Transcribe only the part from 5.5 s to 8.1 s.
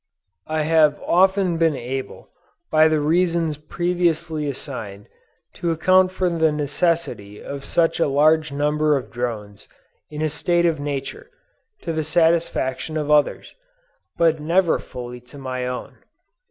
to account for the necessity of such a